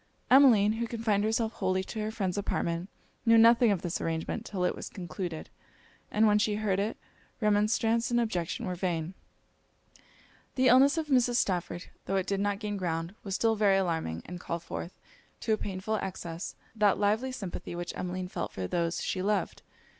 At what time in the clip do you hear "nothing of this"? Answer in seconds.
3.37-4.01